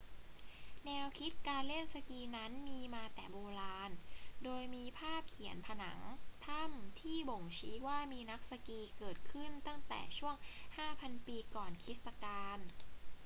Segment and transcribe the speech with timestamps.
[0.85, 3.91] แนวคิดการเล่นสกีนั้นมีมาแต่โบราณ
[4.43, 5.99] โดยมีภาพเขียนผนัง
[6.45, 10.35] ถ้ำที่บ่งชี้ว่ามีนักสกีเกิดขึ้นตั้งแต่ช่วง
[10.81, 12.57] 5,000 ปีก่อนคริสตกาล